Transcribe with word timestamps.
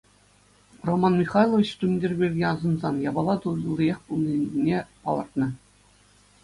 Роман 0.87 1.13
Михайлович 1.21 1.69
тумтир 1.79 2.11
пирки 2.19 2.43
асӑнсан 2.51 2.95
япала 3.09 3.35
туллиех 3.41 3.97
пулнине 4.05 4.79
палӑртнӑ. 5.03 5.47